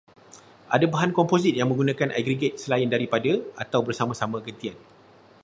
Ada 0.75 0.85
bahan 0.93 1.11
komposit 1.17 1.53
yang 1.55 1.67
menggunakan 1.69 2.09
aggregrat 2.19 2.53
selain 2.63 2.89
daripada, 2.93 3.31
atau 3.63 3.79
bersama-sama 3.87 4.37
gentian 4.45 4.77